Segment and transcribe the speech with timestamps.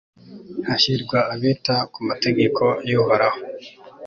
[0.67, 3.39] hahirwa abita ku mategeko y'uhoraho